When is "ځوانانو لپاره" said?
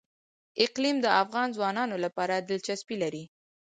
1.55-2.35